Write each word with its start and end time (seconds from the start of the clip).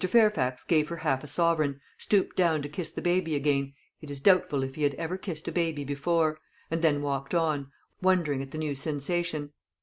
Fairfax 0.03 0.63
gave 0.63 0.89
her 0.89 0.95
half 0.95 1.23
a 1.23 1.27
sovereign, 1.27 1.79
stooped 1.95 2.35
down 2.35 2.63
to 2.63 2.67
kiss 2.67 2.89
the 2.89 3.03
baby 3.03 3.35
again 3.35 3.71
it 4.01 4.09
is 4.09 4.19
doubtful 4.19 4.63
if 4.63 4.73
he 4.73 4.81
had 4.81 4.95
ever 4.95 5.15
kissed 5.15 5.47
a 5.47 5.51
baby 5.51 5.83
before 5.83 6.39
and 6.71 6.81
then 6.81 7.03
walked 7.03 7.35
on, 7.35 7.71
wondering 8.01 8.41
at 8.41 8.49
the 8.49 8.57
new 8.57 8.73
sensation. 8.73 9.51